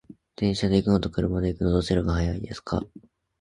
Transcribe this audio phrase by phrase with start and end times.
[0.35, 2.81] 電車で行くのと車で行くの、どちらが早いですか？